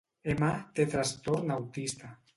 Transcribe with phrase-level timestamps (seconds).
[0.35, 0.47] M
[0.79, 2.15] té trastorn autista.